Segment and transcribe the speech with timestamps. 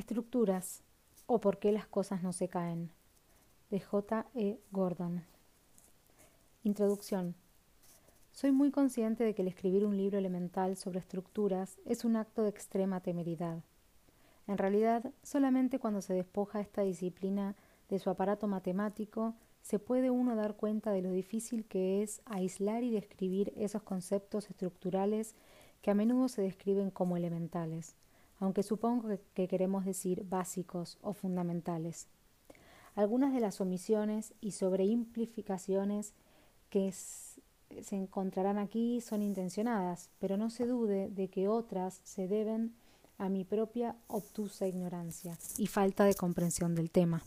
[0.00, 0.82] Estructuras
[1.26, 2.90] o por qué las cosas no se caen.
[3.68, 4.26] De J.
[4.34, 4.58] E.
[4.72, 5.24] Gordon.
[6.64, 7.34] Introducción.
[8.32, 12.44] Soy muy consciente de que el escribir un libro elemental sobre estructuras es un acto
[12.44, 13.62] de extrema temeridad.
[14.46, 17.54] En realidad, solamente cuando se despoja esta disciplina
[17.90, 22.84] de su aparato matemático, se puede uno dar cuenta de lo difícil que es aislar
[22.84, 25.34] y describir esos conceptos estructurales
[25.82, 27.96] que a menudo se describen como elementales
[28.40, 32.08] aunque supongo que queremos decir básicos o fundamentales.
[32.94, 36.14] Algunas de las omisiones y sobreimplicaciones
[36.70, 42.74] que se encontrarán aquí son intencionadas, pero no se dude de que otras se deben
[43.18, 47.22] a mi propia obtusa ignorancia y falta de comprensión del tema.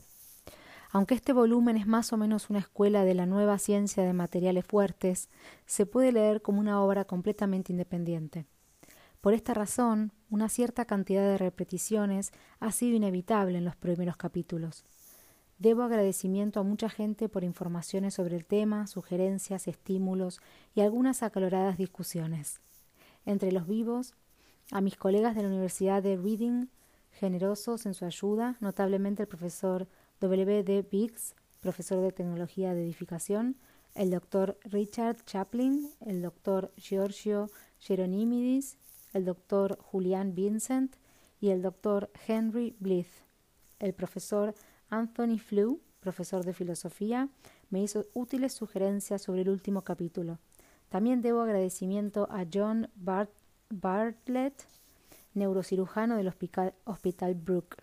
[0.91, 4.66] Aunque este volumen es más o menos una escuela de la nueva ciencia de materiales
[4.66, 5.30] fuertes,
[5.66, 8.45] se puede leer como una obra completamente independiente.
[9.21, 14.84] Por esta razón, una cierta cantidad de repeticiones ha sido inevitable en los primeros capítulos.
[15.60, 20.41] Debo agradecimiento a mucha gente por informaciones sobre el tema, sugerencias, estímulos
[20.74, 22.62] y algunas acaloradas discusiones.
[23.27, 24.16] Entre los vivos,
[24.72, 26.66] a mis colegas de la Universidad de Reading,
[27.12, 29.88] generosos en su ayuda, notablemente el profesor
[30.20, 30.63] W.
[30.63, 30.82] D.
[30.82, 33.55] Biggs, profesor de tecnología de edificación,
[33.94, 38.79] el doctor Richard Chaplin, el doctor Giorgio Geronimidis
[39.14, 40.96] el doctor Julian Vincent
[41.40, 43.24] y el doctor Henry Blyth.
[43.80, 44.54] El profesor
[44.90, 47.30] Anthony Flew, profesor de filosofía,
[47.70, 50.40] me hizo útiles sugerencias sobre el último capítulo.
[50.90, 52.90] También debo agradecimiento a John
[53.70, 54.66] Bartlett,
[55.34, 56.32] neurocirujano del
[56.86, 57.78] Hospital Brook.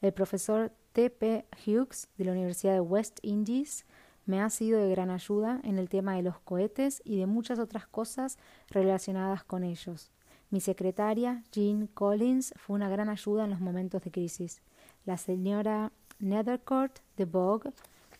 [0.00, 1.08] El profesor T.
[1.10, 1.46] P.
[1.64, 3.84] Hughes, de la Universidad de West Indies,
[4.26, 7.58] me ha sido de gran ayuda en el tema de los cohetes y de muchas
[7.58, 10.10] otras cosas relacionadas con ellos.
[10.52, 14.60] Mi secretaria, Jean Collins, fue una gran ayuda en los momentos de crisis.
[15.06, 17.72] La señora Nethercourt de Vogue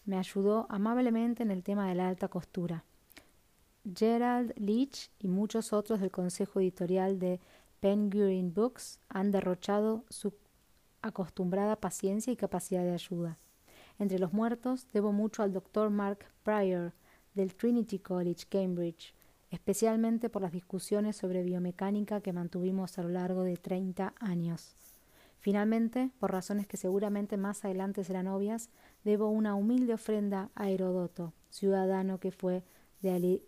[0.06, 2.84] me ayudó amablemente en el tema de la alta costura.
[3.94, 7.38] Gerald Leach y muchos otros del consejo editorial de
[7.80, 10.32] Penguin Books han derrochado su
[11.02, 13.36] acostumbrada paciencia y capacidad de ayuda.
[13.98, 16.94] Entre los muertos debo mucho al doctor Mark Pryor
[17.34, 19.12] del Trinity College, Cambridge,
[19.52, 24.74] especialmente por las discusiones sobre biomecánica que mantuvimos a lo largo de 30 años.
[25.40, 28.70] Finalmente, por razones que seguramente más adelante serán obvias,
[29.04, 32.64] debo una humilde ofrenda a Herodoto, ciudadano que fue
[33.02, 33.42] de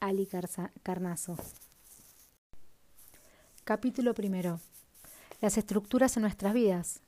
[0.00, 1.36] Alicarnaso.
[3.64, 4.60] Capítulo primero.
[5.42, 7.00] Las estructuras en nuestras vidas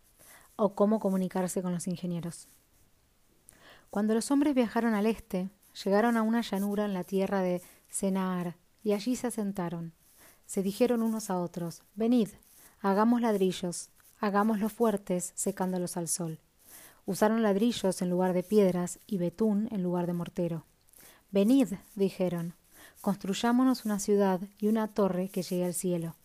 [0.56, 2.48] o cómo comunicarse con los ingenieros.
[3.88, 5.48] Cuando los hombres viajaron al este,
[5.84, 9.92] llegaron a una llanura en la tierra de Senaar, y allí se sentaron.
[10.47, 12.30] Se dijeron unos a otros, Venid,
[12.80, 16.41] hagamos ladrillos, hagámoslos fuertes, secándolos al sol.
[17.04, 20.64] Usaron ladrillos en lugar de piedras y betún en lugar de mortero.
[21.31, 22.54] Venid, dijeron,
[23.02, 26.16] construyámonos una ciudad y una torre que llegue al cielo.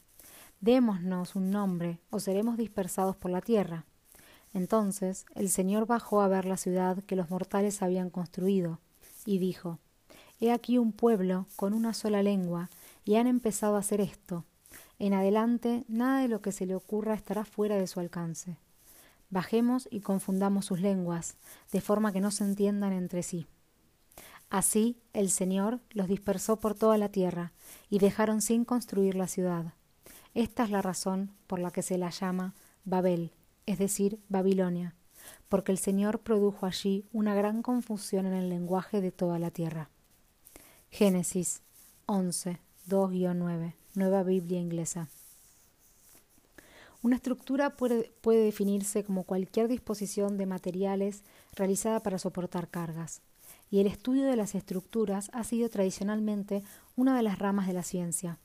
[0.61, 3.83] Démonos un nombre, o seremos dispersados por la tierra.
[4.53, 8.79] Entonces el Señor bajó a ver la ciudad que los mortales habían construido,
[9.25, 9.79] y dijo
[10.39, 12.69] He aquí un pueblo con una sola lengua,
[13.03, 14.43] y han empezado a hacer esto.
[14.99, 18.57] En adelante nada de lo que se le ocurra estará fuera de su alcance.
[19.29, 21.37] Bajemos y confundamos sus lenguas,
[21.71, 23.47] de forma que no se entiendan entre sí.
[24.49, 27.51] Así el Señor los dispersó por toda la tierra,
[27.89, 29.73] y dejaron sin construir la ciudad.
[30.33, 32.53] Esta es la razón por la que se la llama
[32.85, 33.31] Babel,
[33.65, 34.95] es decir, Babilonia,
[35.49, 39.89] porque el Señor produjo allí una gran confusión en el lenguaje de toda la tierra.
[40.89, 41.61] Génesis
[42.07, 42.57] 11,
[42.89, 45.09] 2-9, Nueva Biblia Inglesa.
[47.03, 51.21] Una estructura puede, puede, definirse como cualquier disposición de materiales
[51.55, 53.21] realizada para soportar cargas,
[53.69, 56.63] y el estudio de las estructuras ha sido tradicionalmente
[56.95, 58.39] una de las ramas de la ciencia.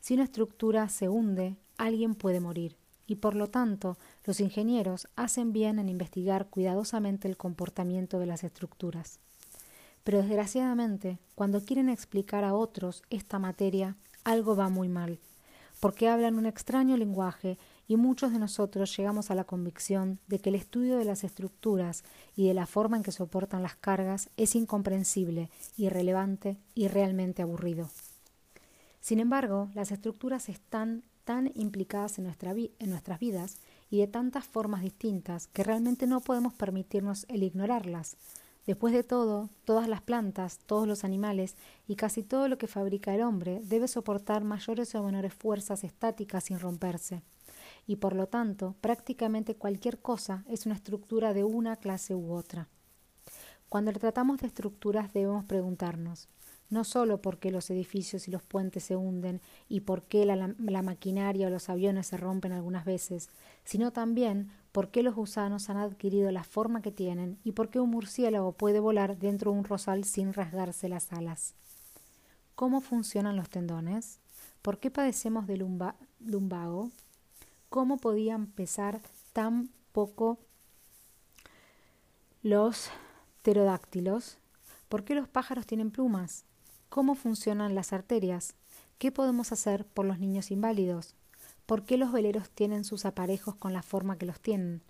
[0.00, 2.76] Si una estructura se hunde, alguien puede morir,
[3.06, 8.44] y por lo tanto los ingenieros hacen bien en investigar cuidadosamente el comportamiento de las
[8.44, 9.18] estructuras.
[10.04, 15.18] Pero desgraciadamente, cuando quieren explicar a otros esta materia, algo va muy mal,
[15.80, 17.58] porque hablan un extraño lenguaje
[17.88, 22.04] y muchos de nosotros llegamos a la convicción de que el estudio de las estructuras
[22.36, 27.90] y de la forma en que soportan las cargas es incomprensible, irrelevante y realmente aburrido.
[29.00, 33.58] Sin embargo, las estructuras están tan implicadas en, nuestra en nuestras vidas
[33.90, 38.16] y de tantas formas distintas que realmente no podemos permitirnos el ignorarlas,
[38.66, 41.56] Después de todo, todas las plantas, todos los animales
[41.88, 46.44] y casi todo lo que fabrica el hombre debe soportar mayores o menores fuerzas estáticas
[46.44, 47.22] sin romperse.
[47.84, 52.68] y por lo tanto prácticamente cualquier cosa es una estructura de una clase u otra.
[53.68, 56.28] Cuando tratamos de estructuras debemos preguntarnos,
[56.70, 60.54] no solo por qué los edificios y los puentes se hunden y por qué la,
[60.58, 63.28] la, maquinaria o los aviones se rompen algunas veces,
[63.64, 67.78] sino también por qué los gusanos han adquirido la forma que tienen y por qué
[67.78, 71.54] un murciélago puede volar dentro de un rosal sin rasgarse las alas.
[72.54, 74.18] ¿Cómo funcionan los tendones?
[74.62, 76.90] ¿Por qué padecemos de lumbago?
[77.68, 79.00] ¿Cómo podían pesar
[79.32, 80.38] tan poco
[82.42, 82.90] los
[83.42, 84.38] pterodáctilos?
[84.88, 86.44] ¿Por qué los pájaros tienen plumas?
[86.88, 88.54] ¿Cómo funcionan las arterias?
[88.98, 91.14] ¿Qué podemos hacer por los niños inválidos?
[91.72, 94.82] ¿Por qué los veleros tienen sus aparejos con la forma que los tienen?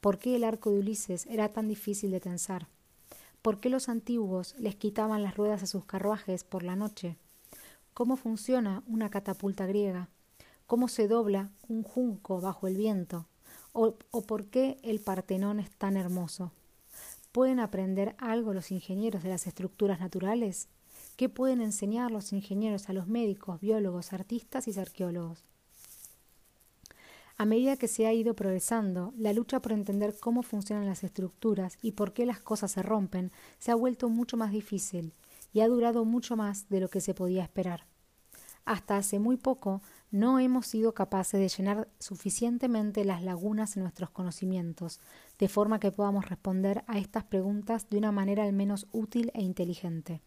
[0.00, 2.66] ¿Por qué el arco de Ulises era tan difícil de tensar?
[3.42, 7.16] ¿Por qué los antiguos les quitaban las ruedas a sus carruajes por la noche?
[7.94, 10.08] ¿Cómo funciona una catapulta griega?
[10.66, 13.28] ¿Cómo se dobla un junco bajo el viento?
[13.72, 16.50] ¿O, o por qué el Partenón es tan hermoso?
[17.30, 20.66] ¿Pueden aprender algo los ingenieros de las estructuras naturales?
[21.16, 25.44] ¿Qué pueden enseñar los ingenieros a los médicos, biólogos, artistas y arqueólogos?
[27.38, 31.76] A medida que se ha ido progresando, la lucha por entender cómo funcionan las estructuras
[31.82, 35.12] y por qué las cosas se rompen se ha vuelto mucho más difícil
[35.52, 37.86] y ha durado mucho más de lo que se podía esperar.
[38.64, 44.10] Hasta hace muy poco no hemos sido capaces de llenar suficientemente las lagunas en nuestros
[44.10, 45.00] conocimientos,
[45.38, 49.42] de forma que podamos responder a estas preguntas de una manera al menos útil e
[49.42, 50.22] inteligente.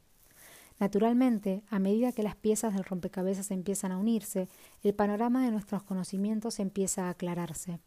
[0.80, 4.48] Naturalmente, a medida que las piezas del rompecabezas empiezan a unirse,
[4.82, 7.80] el panorama de nuestros conocimientos empieza a aclararse.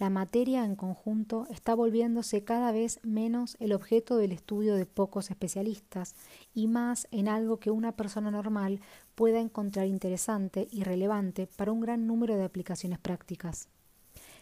[0.00, 5.30] La materia en conjunto está volviéndose cada vez menos el objeto del estudio de pocos
[5.30, 6.16] especialistas
[6.52, 8.80] y más en algo que una persona normal
[9.14, 13.68] pueda encontrar interesante y relevante para un gran número de aplicaciones prácticas.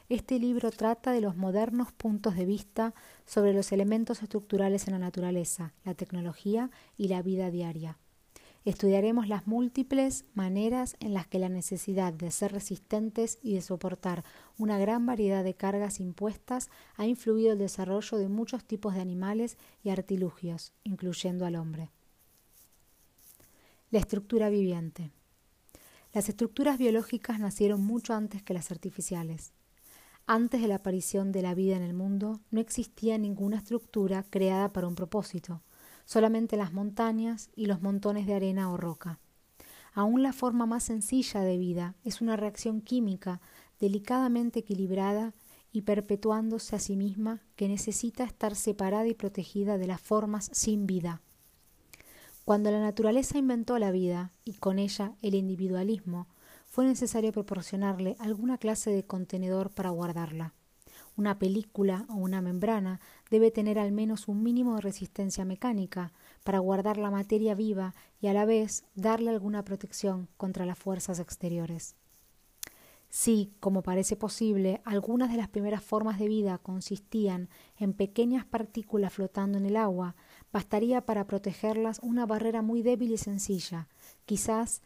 [0.09, 2.95] Este libro trata de los modernos puntos de vista
[3.25, 7.99] sobre los elementos estructurales en la naturaleza, la tecnología y la vida diaria.
[8.65, 14.23] Estudiaremos las múltiples maneras en las que la necesidad de ser resistentes y de soportar
[14.57, 19.59] una gran variedad de cargas impuestas ha influido el desarrollo de muchos tipos de animales
[19.83, 21.91] y artilugios, incluyendo al hombre.
[23.91, 25.11] La estructura viviente.
[26.13, 29.53] Las estructuras biológicas nacieron mucho antes que las artificiales.
[30.27, 34.73] Antes de la aparición de la vida en el mundo, no existía ninguna estructura creada
[34.73, 35.63] para un propósito,
[36.05, 39.19] solamente las montañas y los montones de arena o roca.
[39.95, 43.41] Aún la forma más sencilla de vida es una reacción química
[43.81, 45.35] delicadamente equilibrada
[45.73, 50.87] y perpetuándose a sí misma que necesita estar separada y protegida de las formas sin
[50.87, 51.21] vida.
[52.45, 56.27] Cuando la naturaleza inventó la vida y con ella el individualismo,
[56.73, 60.55] fue necesario proporcionarle alguna clase de contenedor para guardarla.
[61.19, 62.99] Una película o una membrana
[63.31, 66.15] debe tener al menos un mínimo de resistencia mecánica
[66.45, 71.19] para guardar la materia viva y a la vez darle alguna protección contra las fuerzas
[71.19, 71.95] exteriores.
[73.11, 79.13] Si, como parece posible, algunas de las primeras formas de vida consistían en pequeñas partículas
[79.13, 80.17] flotando en el agua,
[80.51, 83.89] bastaría para protegerlas una barrera muy débil y sencilla,
[84.25, 84.81] quizás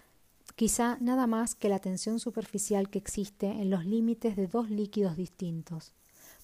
[0.54, 5.16] quizá nada más que la tensión superficial que existe en los límites de dos líquidos
[5.16, 5.92] distintos.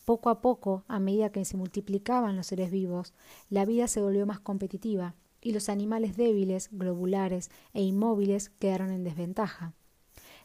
[0.05, 3.15] Poco a poco, a medida que se multiplicaban los seres vivos,
[3.49, 9.05] la vida se volvió más competitiva y los animales débiles, globulares e inmóviles quedaron en
[9.05, 9.75] desventaja.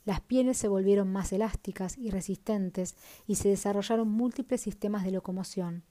[0.05, 5.83] Las pieles se volvieron más elásticas y resistentes y se desarrollaron múltiples sistemas de locomoción.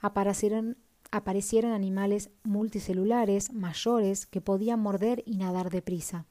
[0.00, 0.78] Aparecieron,
[1.10, 6.26] aparecieron animales multicelulares mayores que podían morder y nadar deprisa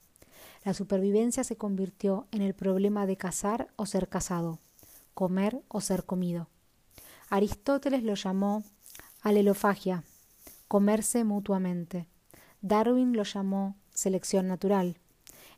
[0.69, 4.59] la supervivencia se convirtió en el problema de cazar o ser cazado,
[5.15, 6.47] comer o ser comido.
[7.31, 8.63] Aristóteles lo llamó
[9.23, 10.03] alelofagia,
[10.67, 12.05] comerse mutuamente.
[12.61, 14.99] Darwin lo llamó selección natural.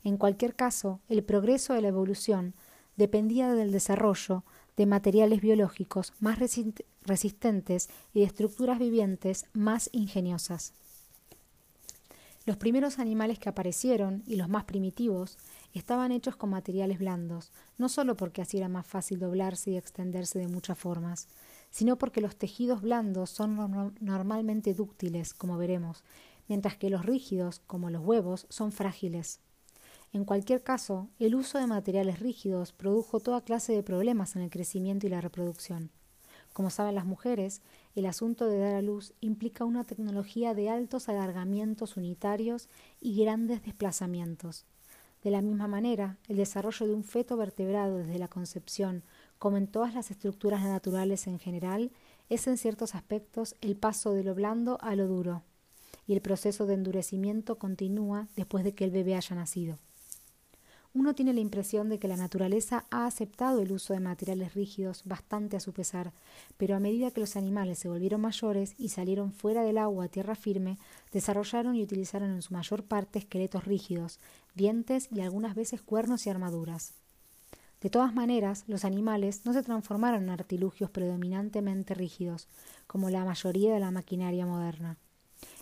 [0.05, 2.53] En cualquier caso, el progreso de la evolución
[2.95, 4.45] dependía del desarrollo
[4.77, 10.71] de materiales biológicos más resistentes y de estructuras vivientes más ingeniosas.
[12.45, 15.37] Los primeros animales que aparecieron, y los más primitivos,
[15.73, 20.39] estaban hechos con materiales blandos, no solo porque así era más fácil doblarse y extenderse
[20.39, 21.27] de muchas formas,
[21.69, 26.03] sino porque los tejidos blandos son normalmente dúctiles, como veremos,
[26.47, 29.39] mientras que los rígidos, como los huevos, son frágiles.
[30.11, 34.49] En cualquier caso, el uso de materiales rígidos produjo toda clase de problemas en el
[34.49, 35.91] crecimiento y la reproducción.
[36.53, 37.61] Como saben las mujeres,
[37.95, 42.67] el asunto de dar a luz implica una tecnología de altos alargamientos unitarios
[42.99, 44.65] y grandes desplazamientos.
[45.23, 49.03] De la misma manera, el desarrollo de un feto vertebrado desde la concepción,
[49.37, 51.91] como en todas las estructuras naturales en general,
[52.29, 55.43] es en ciertos aspectos el paso de lo blando a lo duro,
[56.07, 59.77] y el proceso de endurecimiento continúa después de que el bebé haya nacido.
[60.93, 65.03] Uno tiene la impresión de que la naturaleza ha aceptado el uso de materiales rígidos
[65.05, 66.11] bastante a su pesar,
[66.57, 70.07] pero a medida que los animales se volvieron mayores y salieron fuera del agua a
[70.09, 70.77] tierra firme,
[71.13, 74.19] desarrollaron y utilizaron en su mayor parte esqueletos rígidos,
[74.53, 76.93] dientes y algunas veces cuernos y armaduras.
[77.79, 82.49] De todas maneras, los animales no se transformaron en artilugios predominantemente rígidos,
[82.85, 84.97] como la mayoría de la maquinaria moderna.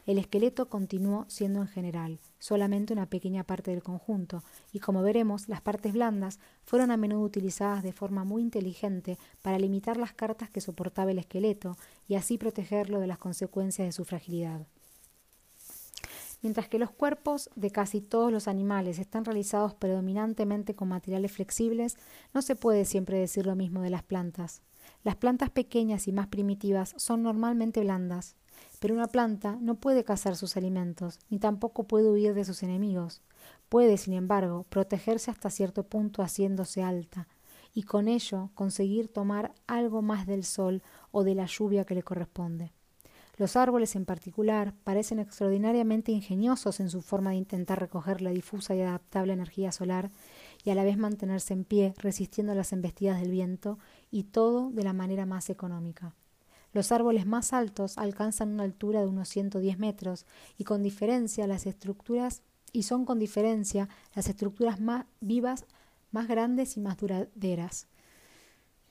[0.09, 5.47] El esqueleto continuó siendo en general solamente una pequeña parte del conjunto, y como veremos,
[5.47, 10.49] las partes blandas fueron a menudo utilizadas de forma muy inteligente para limitar las cartas
[10.49, 14.65] que soportaba el esqueleto y así protegerlo de las consecuencias de su fragilidad.
[16.41, 21.97] Mientras que los cuerpos de casi todos los animales están realizados predominantemente con materiales flexibles,
[22.33, 24.63] no se puede siempre decir lo mismo de las plantas.
[25.03, 28.38] Las plantas pequeñas y más primitivas son normalmente blandas,
[28.79, 33.21] pero una planta no puede cazar sus alimentos, ni tampoco puede huir de sus enemigos.
[33.67, 37.27] Puede, sin embargo, protegerse hasta cierto punto haciéndose alta,
[37.73, 42.03] y con ello conseguir tomar algo más del sol o de la lluvia que le
[42.03, 42.71] corresponde.
[43.39, 48.75] Los árboles en particular parecen extraordinariamente ingeniosos en su forma de intentar recoger la difusa
[48.75, 50.11] y adaptable energía solar
[50.65, 53.79] y a la vez mantenerse en pie resistiendo las embestidas del viento
[54.11, 56.15] y todo de la manera más económica.
[56.71, 60.25] Los árboles más altos alcanzan una altura de unos 110 metros
[60.57, 65.65] y con diferencia las estructuras y son con diferencia las estructuras más vivas,
[66.11, 67.87] más grandes y más duraderas.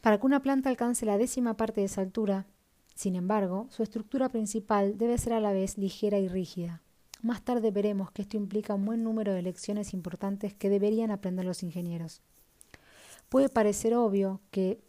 [0.00, 2.46] Para que una planta alcance la décima parte de esa altura,
[2.94, 6.82] sin embargo, su estructura principal debe ser a la vez ligera y rígida.
[7.22, 11.44] Más tarde veremos que esto implica un buen número de lecciones importantes que deberían aprender
[11.44, 12.22] los ingenieros.
[13.28, 14.80] Puede parecer obvio que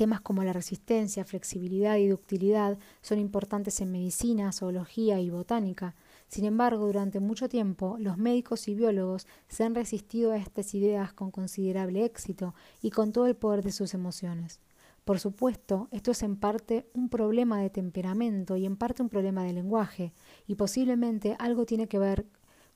[0.00, 5.94] Temas como la resistencia, flexibilidad y ductilidad son importantes en medicina, zoología y botánica.
[6.26, 11.12] Sin embargo, durante mucho tiempo los médicos y biólogos se han resistido a estas ideas
[11.12, 14.62] con considerable éxito y con todo el poder de sus emociones.
[15.04, 19.44] Por supuesto, esto es en parte un problema de temperamento y en parte un problema
[19.44, 20.14] de lenguaje,
[20.46, 22.26] y posiblemente algo tiene que ver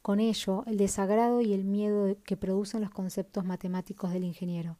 [0.03, 4.77] con ello el desagrado y el miedo que producen los conceptos matemáticos del ingeniero.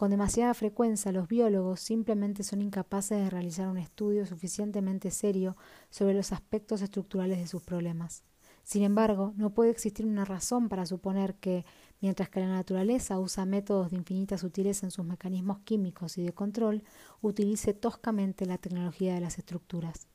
[0.00, 5.58] Con demasiada frecuencia los biólogos simplemente son incapaces de realizar un estudio suficientemente serio
[5.90, 8.24] sobre los aspectos estructurales de sus problemas.
[8.62, 11.66] Sin embargo, no puede existir una razón para suponer que,
[12.00, 16.32] mientras que la naturaleza usa métodos de infinita sutileza en sus mecanismos químicos y de
[16.32, 16.82] control,
[17.20, 20.06] utilice toscamente la tecnología de las estructuras.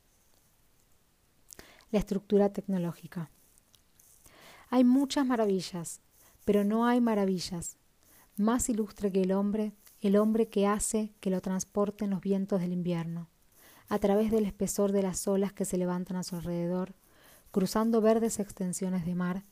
[1.92, 3.30] La estructura tecnológica.
[4.72, 6.02] Hay muchas maravillas,
[6.44, 7.78] pero no hay maravillas,
[8.38, 12.74] más ilustre que el hombre, el hombre que hace que lo transporten los vientos del
[12.74, 13.30] invierno,
[13.88, 16.96] a través del espesor de las olas que se levantan a su alrededor,
[17.52, 19.44] cruzando verdes extensiones de mar,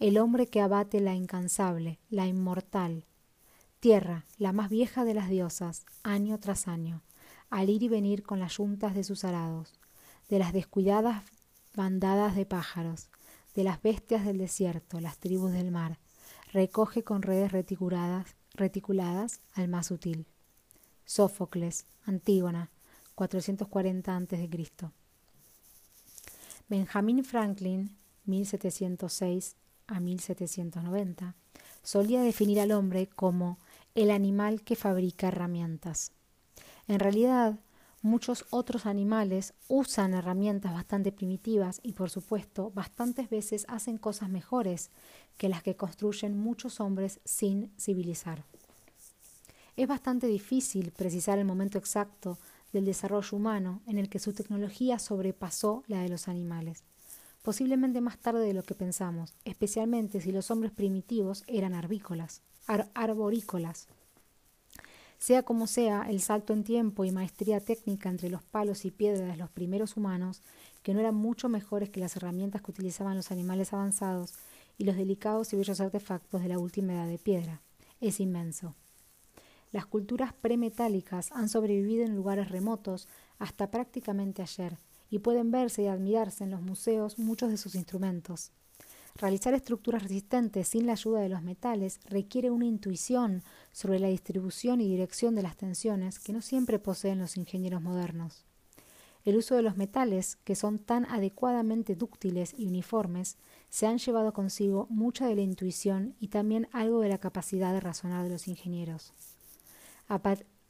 [0.00, 3.06] el hombre que abate la incansable, la inmortal,
[3.78, 7.02] tierra, la más vieja de las diosas, año tras año,
[7.50, 9.78] al ir y venir con las yuntas de sus arados,
[10.28, 11.22] de las descuidadas
[11.74, 13.08] bandadas de pájaros,
[13.54, 15.98] de las bestias del desierto, las tribus del mar,
[16.52, 20.26] recoge con redes reticuladas, reticuladas al más sutil.
[21.04, 22.70] Sófocles, Antígona,
[23.14, 24.50] 440 a.C.
[26.68, 29.56] Benjamin Franklin, 1706
[29.86, 31.34] a 1790,
[31.82, 33.58] solía definir al hombre como
[33.94, 36.12] el animal que fabrica herramientas.
[36.88, 37.58] En realidad,
[38.02, 44.90] Muchos otros animales usan herramientas bastante primitivas y por supuesto bastantes veces hacen cosas mejores
[45.38, 48.44] que las que construyen muchos hombres sin civilizar.
[49.76, 52.38] Es bastante difícil precisar el momento exacto
[52.72, 56.82] del desarrollo humano en el que su tecnología sobrepasó la de los animales,
[57.42, 63.86] posiblemente más tarde de lo que pensamos, especialmente si los hombres primitivos eran arbícolas, arborícolas.
[65.22, 69.28] Sea como sea, el salto en tiempo y maestría técnica entre los palos y piedras
[69.30, 70.42] de los primeros humanos,
[70.82, 74.34] que no eran mucho mejores que las herramientas que utilizaban los animales avanzados
[74.78, 77.60] y los delicados y bellos artefactos de la última edad de piedra,
[78.00, 78.74] es inmenso.
[79.70, 83.06] Las culturas premetálicas han sobrevivido en lugares remotos
[83.38, 84.76] hasta prácticamente ayer,
[85.08, 88.50] y pueden verse y admirarse en los museos muchos de sus instrumentos.
[89.14, 94.80] Realizar estructuras resistentes sin la ayuda de los metales requiere una intuición sobre la distribución
[94.80, 98.44] y dirección de las tensiones que no siempre poseen los ingenieros modernos.
[99.24, 103.36] el uso de los metales, que son tan adecuadamente dúctiles y uniformes,
[103.70, 107.78] se han llevado consigo mucha de la intuición y también algo de la capacidad de
[107.78, 109.12] razonar de los ingenieros.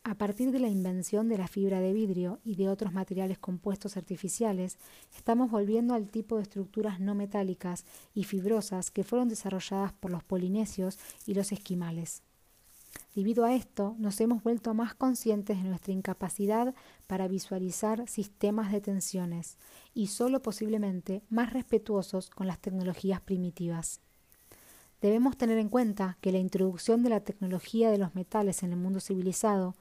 [0.04, 3.96] A partir de la invención de la fibra de vidrio y de otros materiales compuestos
[3.96, 4.78] artificiales,
[5.16, 10.24] estamos volviendo al tipo de estructuras no metálicas y fibrosas que fueron desarrolladas por los
[10.24, 12.22] polinesios y los esquimales.
[13.14, 16.74] Debido a esto, nos hemos vuelto más conscientes de nuestra incapacidad
[17.06, 19.56] para visualizar sistemas de tensiones
[19.94, 24.00] y solo posiblemente más respetuosos con las tecnologías primitivas.
[25.02, 28.78] Debemos tener en cuenta que la introducción de la tecnología de los metales en el
[28.78, 29.74] mundo civilizado,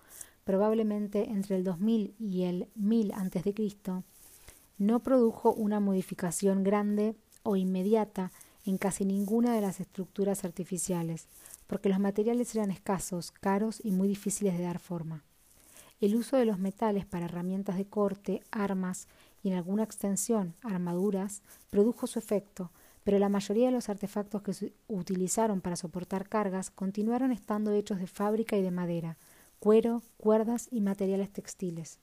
[0.43, 4.03] probablemente entre el 2000 y el 1000 a.C.,
[4.79, 8.31] no produjo una modificación grande o inmediata
[8.65, 11.27] en casi ninguna de las estructuras artificiales,
[11.67, 15.23] porque los materiales eran escasos, caros y muy difíciles de dar forma.
[15.99, 19.07] El uso de los metales para herramientas de corte, armas
[19.43, 22.71] y en alguna extensión armaduras produjo su efecto,
[23.03, 27.99] pero la mayoría de los artefactos que se utilizaron para soportar cargas continuaron estando hechos
[27.99, 29.17] de fábrica y de madera,
[29.59, 31.99] cuero, cuerdas y materiales textiles.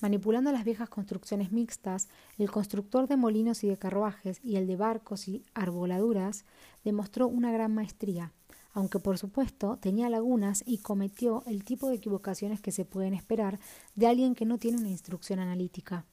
[0.00, 4.76] Manipulando las viejas construcciones mixtas, el constructor de molinos y de carruajes y el de
[4.76, 6.44] barcos y arboladuras
[6.84, 8.32] demostró una gran maestría,
[8.74, 13.58] aunque por supuesto tenía lagunas y cometió el tipo de equivocaciones que se pueden esperar
[13.94, 16.04] de alguien que no tiene una instrucción analítica.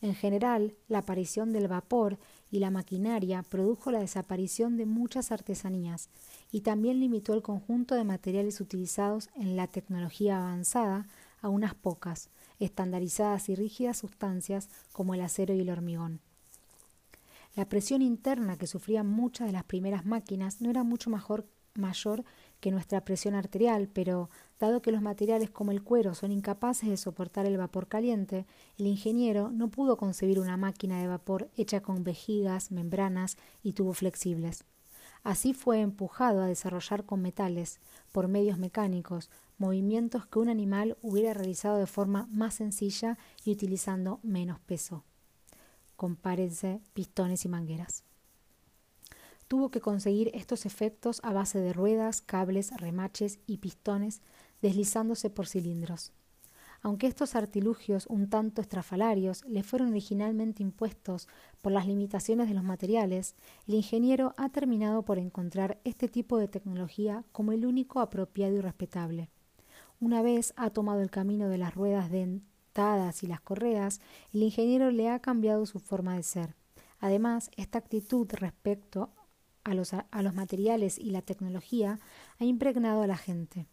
[0.00, 2.18] En general, la aparición del vapor
[2.50, 6.08] y la maquinaria produjo la desaparición de muchas artesanías
[6.50, 11.06] y también limitó el conjunto de materiales utilizados en la tecnología avanzada
[11.40, 16.20] a unas pocas, estandarizadas y rígidas sustancias como el acero y el hormigón.
[17.54, 22.24] La presión interna que sufrían muchas de las primeras máquinas no era mucho mayor
[22.60, 26.96] que nuestra presión arterial, pero dado que los materiales como el cuero son incapaces de
[26.96, 28.46] soportar el vapor caliente,
[28.78, 33.98] el ingeniero no pudo concebir una máquina de vapor hecha con vejigas, membranas y tubos
[33.98, 34.64] flexibles.
[35.22, 37.80] Así fue empujado a desarrollar con metales,
[38.12, 44.20] por medios mecánicos, movimientos que un animal hubiera realizado de forma más sencilla y utilizando
[44.22, 45.04] menos peso.
[45.96, 48.07] Compárense pistones y mangueras
[49.48, 54.20] tuvo que conseguir estos efectos a base de ruedas, cables, remaches y pistones
[54.62, 56.12] deslizándose por cilindros.
[56.80, 61.26] Aunque estos artilugios un tanto estrafalarios le fueron originalmente impuestos
[61.60, 63.34] por las limitaciones de los materiales,
[63.66, 68.60] el ingeniero ha terminado por encontrar este tipo de tecnología como el único apropiado y
[68.60, 69.28] respetable.
[69.98, 74.00] Una vez ha tomado el camino de las ruedas dentadas y las correas,
[74.32, 76.54] el ingeniero le ha cambiado su forma de ser.
[77.00, 79.10] Además, esta actitud respecto
[79.64, 81.98] a los, a los materiales y la tecnología
[82.38, 83.66] ha impregnado a la gente.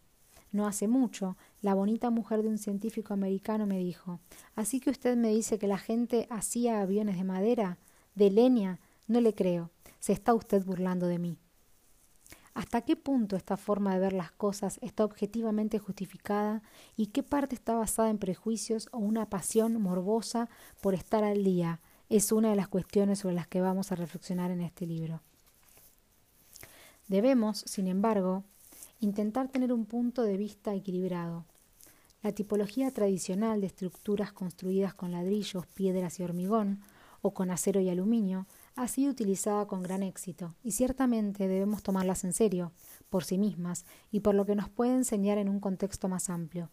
[0.52, 4.20] No hace mucho, la bonita mujer de un científico americano me dijo
[4.54, 7.78] Así que usted me dice que la gente hacía aviones de madera,
[8.14, 9.70] de leña, no le creo.
[9.98, 11.38] Se está usted burlando de mí.
[12.54, 16.62] ¿Hasta qué punto esta forma de ver las cosas está objetivamente justificada
[16.96, 20.48] y qué parte está basada en prejuicios o una pasión morbosa
[20.80, 21.82] por estar al día?
[22.08, 25.20] Es una de las cuestiones sobre las que vamos a reflexionar en este libro.
[27.08, 28.44] Debemos, sin embargo,
[28.98, 31.44] intentar tener un punto de vista equilibrado.
[32.22, 36.80] La tipología tradicional de estructuras construidas con ladrillos, piedras y hormigón,
[37.22, 42.24] o con acero y aluminio, ha sido utilizada con gran éxito, y ciertamente debemos tomarlas
[42.24, 42.72] en serio,
[43.08, 46.70] por sí mismas, y por lo que nos puede enseñar en un contexto más amplio.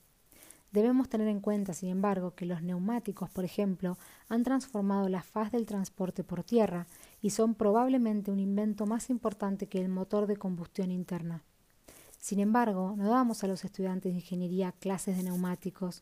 [0.74, 3.96] Debemos tener en cuenta, sin embargo, que los neumáticos, por ejemplo,
[4.28, 6.88] han transformado la faz del transporte por tierra
[7.22, 11.44] y son probablemente un invento más importante que el motor de combustión interna.
[12.20, 16.02] Sin embargo, no damos a los estudiantes de ingeniería clases de neumáticos,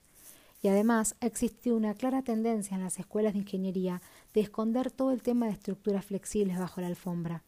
[0.62, 4.02] y además ha existido una clara tendencia en las escuelas de ingeniería
[4.34, 7.44] de esconder todo el tema de estructuras flexibles bajo la alfombra.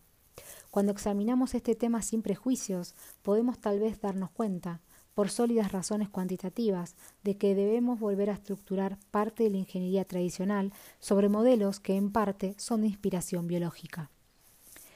[0.72, 4.82] Cuando examinamos este tema sin prejuicios, podemos tal vez darnos cuenta
[5.14, 10.74] por sólidas razones cuantitativas de que debemos volver a estructurar parte de la ingeniería tradicional
[11.00, 14.10] sobre modelos que en parte son de inspiración biológica.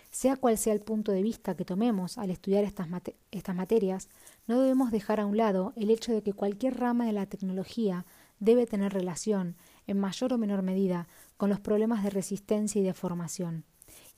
[0.09, 2.87] Sea cual sea el punto de vista que tomemos al estudiar estas,
[3.31, 4.09] estas materias,
[4.47, 8.05] no debemos dejar a un lado el hecho de que cualquier rama de la tecnología
[8.39, 12.93] debe tener relación, en mayor o menor medida, con los problemas de resistencia y de
[12.93, 13.65] formación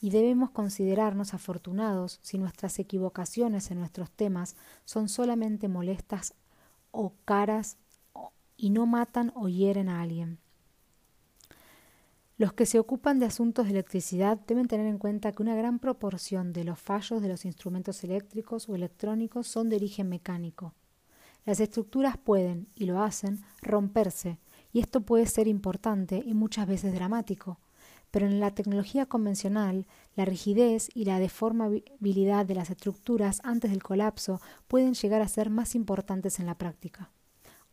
[0.01, 6.33] y debemos considerarnos afortunados si nuestras equivocaciones en nuestros temas son solamente molestas
[6.91, 7.77] o caras
[8.55, 10.39] y no matan o hieren a alguien.
[12.37, 15.77] Los que se ocupan de asuntos de electricidad deben tener en cuenta que una gran
[15.79, 20.73] proporción de los fallos de los instrumentos eléctricos o electrónicos son de origen mecánico.
[21.45, 24.37] Las estructuras pueden, y lo hacen, romperse,
[24.71, 27.57] y esto puede ser importante y muchas veces dramático.
[28.11, 33.83] Pero en la tecnología convencional, la rigidez y la deformabilidad de las estructuras antes del
[33.83, 37.11] colapso pueden llegar a ser más importantes en la práctica.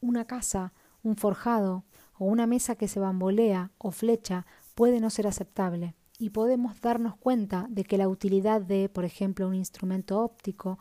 [0.01, 0.73] Una casa,
[1.03, 1.85] un forjado
[2.19, 7.17] o una mesa que se bambolea o flecha puede no ser aceptable y podemos darnos
[7.17, 10.79] cuenta de que la utilidad de, por ejemplo, un instrumento óptico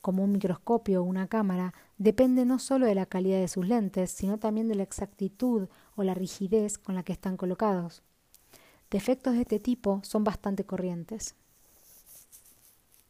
[0.00, 4.10] como un microscopio o una cámara, depende no solo de la calidad de sus lentes,
[4.10, 8.02] sino también de la exactitud o la rigidez con la que están colocados.
[8.90, 11.34] Defectos de este tipo son bastante corrientes.